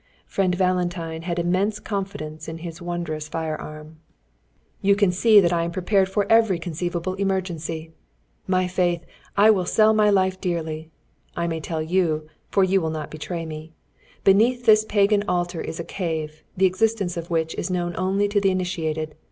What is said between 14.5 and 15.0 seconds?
this